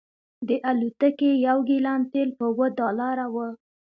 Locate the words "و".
3.33-3.35